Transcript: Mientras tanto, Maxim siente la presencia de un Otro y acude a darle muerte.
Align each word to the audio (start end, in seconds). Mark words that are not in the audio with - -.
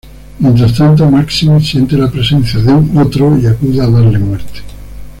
Mientras 0.39 0.73
tanto, 0.75 1.11
Maxim 1.11 1.61
siente 1.61 1.95
la 1.95 2.09
presencia 2.09 2.59
de 2.59 2.73
un 2.73 2.97
Otro 2.97 3.37
y 3.37 3.45
acude 3.45 3.81
a 3.81 3.87
darle 3.87 4.17
muerte. 4.17 4.61